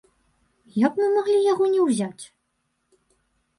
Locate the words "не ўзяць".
1.75-2.23